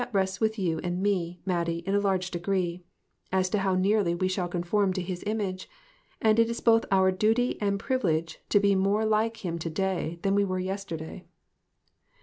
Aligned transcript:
rests 0.13 0.39
with 0.41 0.57
you 0.57 0.79
and 0.79 0.99
me, 0.99 1.39
Mattie, 1.45 1.83
in 1.85 1.93
a 1.93 1.99
large 1.99 2.31
degree, 2.31 2.83
as 3.31 3.51
to 3.51 3.59
how 3.59 3.75
nearly 3.75 4.15
we 4.15 4.27
shall 4.27 4.47
conform 4.47 4.93
to 4.93 5.01
his 5.03 5.21
image, 5.27 5.69
and 6.19 6.39
it 6.39 6.49
is 6.49 6.59
both 6.59 6.85
our 6.89 7.11
duty 7.11 7.55
and 7.61 7.79
privilege 7.79 8.39
to 8.49 8.59
be 8.59 8.73
more 8.73 9.05
like 9.05 9.45
him 9.45 9.59
to 9.59 9.69
day 9.69 10.17
than 10.23 10.33
we 10.33 10.43
were 10.43 10.57
yesterday." 10.57 11.27